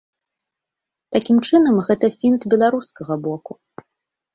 Такім 1.17 1.37
чынам, 1.47 1.75
гэта 1.91 2.13
фінт 2.19 2.41
беларускага 2.57 3.23
боку. 3.31 3.53